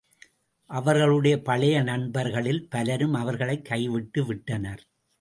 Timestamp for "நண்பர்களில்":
1.83-2.69